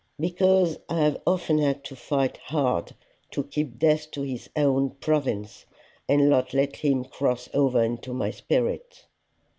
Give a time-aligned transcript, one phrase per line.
[0.19, 2.93] "Because I have often had to fight hard
[3.29, 5.67] to keep death to his own province,
[6.09, 9.05] and not let him cross over into my spirit."